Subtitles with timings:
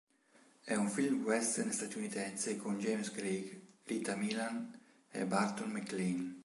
[0.63, 4.75] È un film western statunitense con James Craig, Lita Milan
[5.11, 6.37] e Barton MacLane.